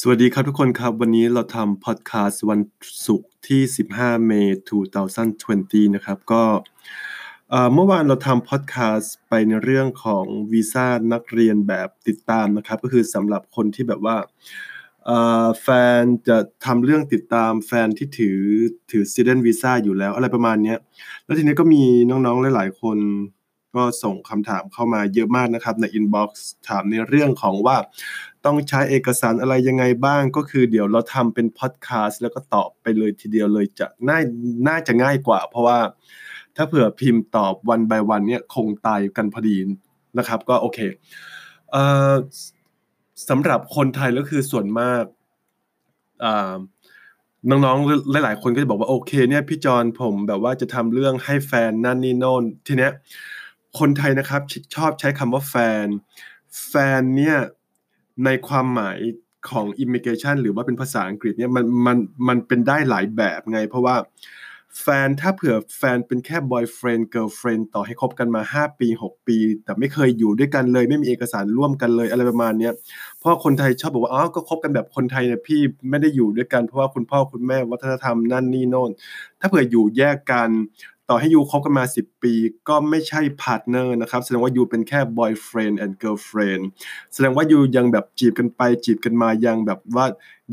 [0.00, 2.60] สวัสดีครับทุกคนครับ วันนี้เราทำพอดแคสต์วัน
[3.06, 3.60] ศุกร์ที่
[3.94, 4.86] 15 เมษายน
[5.90, 6.42] 2020 นะครับ ก็
[7.74, 14.16] เมื่อวานเราทำพอดแคสต์ไปในเรื่องของวีซ่านักเรียนแบบติดตามนะครับ ก็คือสำหรับคนที่แบบว่า
[15.62, 15.68] แฟ
[16.00, 18.38] นจะทำเรื่องติดตามแฟนที่ถือ
[18.90, 20.74] ถือ student visa อยู่แล้วอะไรประมาณนี้
[21.24, 22.98] แล้วทีนี้ก็มีน้องๆหลายๆคน
[23.74, 26.30] ก็ส่งคำถามเข้ามาเยอะมากนะครับใน inbox
[26.68, 27.76] ถามในเรื่องของว่า
[28.44, 34.18] ต้องใช้เอกสารอะไรยังไงบ้าง ก็คือเดี๋ยวเราทำเป็นพอดแคสต์แล้วก็ตอบไปเลยทีเดียวเลยจะน่า
[34.68, 35.78] น่าจะง่ายกว่า เพราะว่า
[36.56, 39.56] ถ้าเผื่อพิมพ์ตอบวัน by วันเนี่ยคงตายกันพอดี
[40.18, 40.78] นะครับ ก็โอเค
[41.70, 42.14] เอ่อ
[43.28, 45.04] สำหรับคนไทยก็คือส่วนมาก
[47.50, 52.92] น้องๆ หลายๆ คนก็จะบอกว่าโอเคเนี่ยพี่จอนผมแบบว่าจะทำเรื่องให้แฟนนั่นนี่โน่นทีเนี้ย
[53.78, 54.42] คนไทยนะครับ
[54.74, 55.54] ชอบใช้คำว่าแฟ
[55.84, 55.86] น
[56.68, 57.36] แฟนเนี่ย
[58.24, 58.98] ในความหมาย
[59.50, 63.96] ของ immigration หรือว่าเป็นภาษาอังกฤษเนี่ยมันมันมันเป็นได้หลายแบบไง เพราะว่า
[64.82, 72.70] แฟนถ้าเผื่อแฟนเป็นแค่ boyfriend girlfriend ต่อให้คบกันมา 5 ปี 6 ปี แต่ไม่เคยอยู่ด้วยกันเลย ไม่มีเอกสารร่วมกันเลยอะไรประมาณเนี้
[73.18, 75.60] เพราะคนไทยชอบบอกว่าอ๋อก็คบกันแบบคนไทยเนี่ยพี่
[75.90, 78.90] ไม่ได้อยู่ด้วยกันเพราะว่าคุณพ่อคุณแม่วัฒนธรรมนั่นนี่โน่น
[79.40, 80.50] ถ้าเผื่ออยู่แยกกัน
[81.10, 82.34] ต่อให้ you คบกันมา10 ปี
[82.68, 86.64] ก็ไม่ใช่ partner นะครับ แสดงว่า you เป็นแค่ boyfriend and girlfriend
[87.12, 90.06] แสดงว่า you ยังแบบจีบกันไปจีบกันมายังแบบว่า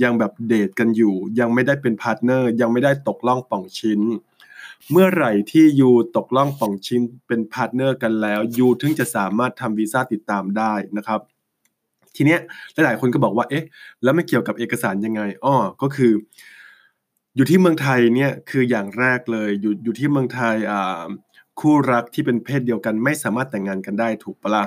[0.04, 4.02] ยังแบบเดทกันอยู่ ยังไม่ได้เป็น partner ยังไม่ได้ตกล่องปล่องชิ้น
[4.92, 11.20] เมื่อไหร่ที่ you ตกล่องปล่องชิ้นเป็น partner กันแล้ว you ถึงจะสามารถทำวีซ่าติดตามได้นะครับ
[12.16, 12.40] ทีเนี้ย
[12.74, 13.66] หลายๆคนก็บอกว่าเอ๊ะ
[14.04, 16.14] แล้วไม่เกี่ยวกับเอกสารยังไงอ้อก็คือ
[17.36, 21.04] อยู่ที่เมืองไทยเนี่ยคืออย่างแรกเลย อยู่อยู่ที่เมืองไทยอ่า
[21.60, 24.66] คู่รักที่เป็นเพศเดียวกันไม่สามารถแต่งงานกันได้ถูกปะละ่ะ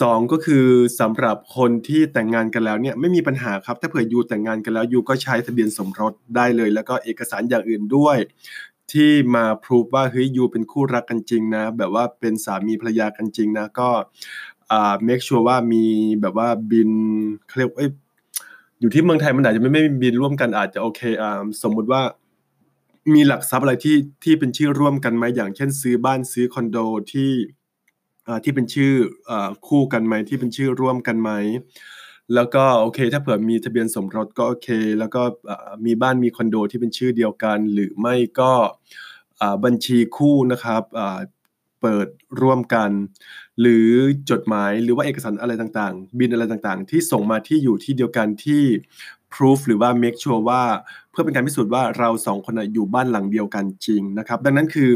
[0.00, 0.66] สองก็คือ
[1.00, 8.16] สำหรับคนที่แต่งงานกันแล้วเนี่ยไม่มีปัญหาครับ ถ้าเผื่อยูแต่งงานกันแล้วยูก็ใช้ทะเบียนสมรสได้เลย แล้วก็เอกสารอย่างอื่นด้วย
[8.92, 13.88] ที่มาพิสูจว่าเฮ้ยยูเป็นคู่รักกันจริงนะ แบบว่าเป็นสามีภรรยากันจริงนะก็
[14.72, 15.84] อ่า make sure ว่ามี
[16.20, 16.90] แบบว่าบิน
[17.46, 22.02] เขาเรียกเอยูู่่ที่เมืองไทยมันอาจจะไม่ไม่บินร่วมกันอาจจะโอเคอ่าสมมุติว่า
[23.14, 26.78] มีหลักทรัพย์อะไรที่ที่เป็นชื่อร่วมกันไหมอย่างเช่น ซื้อบ้านซื้อคอนโด
[27.12, 27.30] ที่
[28.26, 28.92] อ่าที่เป็นชื่อ
[29.30, 31.30] อ่าคู่กันไหมที่เป็นชื่อร่วมกันไหม
[32.34, 34.68] แล้วก็โอเค ถ้าเผื่อมีทะเบียนสมรสก็โอเค
[34.98, 35.22] แล้วก็
[35.86, 38.52] มีบ้านมีคอนโดที่เป็นชื่อเดียวกัน หรือไม่ก็
[39.64, 40.82] บัญชีคู่นะครับ
[41.84, 42.08] เปิด
[42.42, 42.90] ร่วมกัน
[43.60, 43.88] หรือ
[44.30, 48.62] จดหมายหรือว่าเอกสารอะไรต่างๆ บิลอะไรต่างๆ ที่ส่งมาที่อยู่ที่เดียวกันที่
[49.34, 50.62] proof หรือว่า make sure ว่า
[51.10, 54.90] เพื่อเป็นการพิสูจน์ว่าเราสองคนอยู่บ้านหลังเดียวกันจริงนะครับ ดังนั้นคือ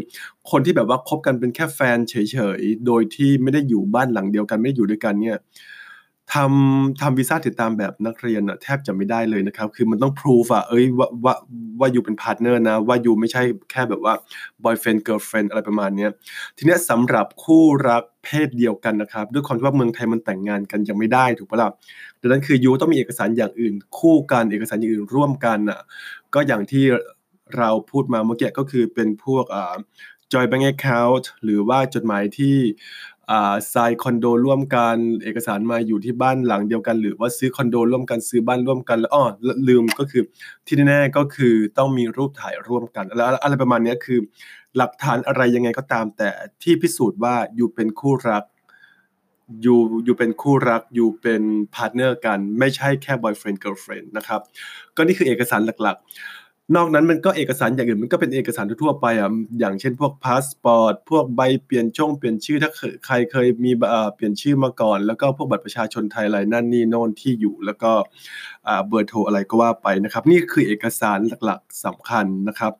[0.51, 2.15] คนที่แบบว่าคบกันเป็นแค่แฟนเฉ
[2.59, 5.39] ยๆ โดยที่ไม่ได้อยู่บ้านหลังเดียวกันไม่ได้อยู่ด้วยกันเนี่ย
[6.35, 11.35] ทำทำวีซ่าติดตามแบบนักเรียนอะแทบจะไม่ได้เลยนะครับ คือมันต้องพิสูจน์อะเอ้ยว่าว่า
[11.81, 14.15] ว่าอยู่เป็น partner นะ ว่าอยู่ไม่ใช่แค่แบบว่า
[14.65, 16.07] boyfriend girlfriend อะไรประมาณนี้
[16.57, 21.71] ทีนี้สำหรับคู่รักเพศเดียวกันนะครับ ด้วยความที่ว่าเมืองไทยมันแต่งงานกันยังไม่ได้ถูกปะล่ะ
[22.21, 25.81] ดังนั้นคือยูต้องมีเอกสารอย่างอื่น คู่กันเอกสารอย่างอื่นร่วมกันอะ
[26.35, 26.85] ก็อย่างที่
[27.57, 29.77] เราพูดมาเมื่อกี้ก็คือเป็นพวกอ่า
[30.33, 32.57] joy bank account หรือว่าจดหมายที่
[33.31, 39.25] อ่าทรายคอนโดร่วมกันเอกสารมาอยู่ที่บ้านหลังเดียวกัน หรือว่าซื้อคอนโดร่วมกันซื้อบ้านร่วมกันแล้วอ๋อ
[39.69, 40.23] ลืมก็คือ
[40.67, 44.19] ที่แน่ๆก็คือต้องมีรูปถ่ายร่วมกันแล้วอะไรประมาณนี้คือ
[44.77, 46.31] หลักฐานอะไรยังไงก็ตามแต่
[46.63, 48.45] ที่พิสูจน์ว่าอยู่เป็นคู่รัก
[49.63, 51.43] อยู่อยู่เป็นคู่รักอยู่เป็น
[51.75, 54.41] partner กัน ไม่ใช่แค่ boyfriend girlfriend นะครับ
[54.97, 62.71] ก็นี่คือเอกสารหลักๆ นอกนั้นมันก็เอกสารอย่างอื่นมันก็เป็นเอกสารทั่วไปอะอย่างเช่นพวกพาสปอร์ตพวกใบเปลี่ยนช่องเปลี่ยนชื่อถ้า
[63.07, 63.71] ใครเคยมี
[64.15, 67.93] เปลี่ยนชื่อมาก่อน แล้วก็พวกบัตรประชาชนไทยอะไรนั่นนี่โน่นที่อยู่ แล้วก็
[68.89, 72.73] เบอร์โทรอะไรก็ว่าไปนะครับ นี่คือเอกสารหลักๆสำคัญนะครับ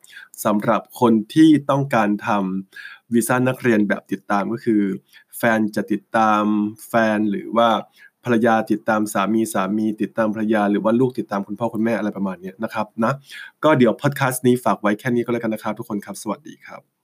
[0.45, 4.81] สำหรับคนที่ต้องการทำวีซ่านักเรียนแบบติดตามก็คือ
[5.37, 6.43] แฟนจะติดตาม
[6.87, 7.69] แฟนหรือว่า
[8.25, 13.13] ภรรยาติดตามสามีสามีติดตามภรรยา หรือว่าลูกติดตามคุณพ่อคุณแม่อะไรประมาณนี้นะครับนะ
[13.63, 16.98] ก็เดี๋ยวพอดแคสต์นี้ฝากไว้แค่นี้ก็แล้วกันนะครับทุกคนครับ สวัสดีครับ